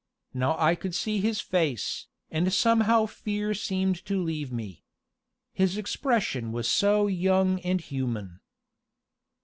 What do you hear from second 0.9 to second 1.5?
see his